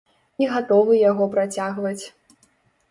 І 0.43 0.47
гатовы 0.53 0.97
яго 1.11 1.29
працягваць. 1.37 2.05